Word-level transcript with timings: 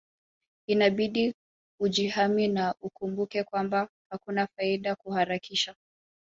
Inabidi 0.67 1.33
ujihami 1.81 2.47
na 2.47 2.73
ukumbuke 2.81 3.43
kwamba 3.43 3.89
hakuna 4.11 4.47
faida 4.47 4.95
kuharakisha 4.95 5.75